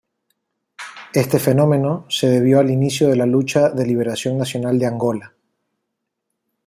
Este 1.13 1.37
fenómeno, 1.37 2.07
se 2.09 2.27
debió 2.27 2.57
al 2.59 2.71
inicio 2.71 3.07
de 3.09 3.15
la 3.17 3.27
Lucha 3.27 3.69
de 3.69 3.85
Liberación 3.85 4.35
Nacional 4.35 4.79
de 4.79 4.87
Angola. 4.87 5.35